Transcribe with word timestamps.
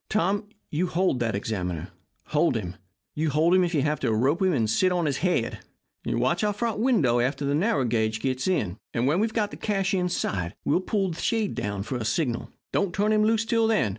Tom, 0.09 0.47
you 0.71 0.87
hold 0.87 1.19
that 1.19 1.35
examiner. 1.35 1.89
Hold 2.29 2.57
him. 2.57 2.73
Hold 3.29 3.53
him 3.53 3.63
if 3.63 3.75
you 3.75 3.83
have 3.83 3.99
to 3.99 4.11
rope 4.11 4.41
him 4.41 4.51
and 4.53 4.67
sit 4.67 4.91
on 4.91 5.05
his 5.05 5.17
head. 5.17 5.59
Watch 6.05 6.43
our 6.43 6.53
front 6.53 6.79
window 6.79 7.19
after 7.19 7.45
the 7.45 7.53
narrow 7.53 7.85
gauge 7.85 8.19
gets 8.19 8.47
in, 8.47 8.77
and 8.95 9.05
when 9.05 9.19
we've 9.19 9.31
got 9.35 9.51
the 9.51 9.57
cash 9.57 9.93
inside 9.93 10.55
we'll 10.65 10.79
pull 10.81 11.09
down 11.09 11.11
the 11.11 11.21
shade 11.21 11.61
for 11.85 11.97
a 11.97 12.05
signal. 12.05 12.49
Don't 12.73 12.95
turn 12.95 13.13
him 13.13 13.23
loose 13.23 13.45
till 13.45 13.67
then. 13.67 13.89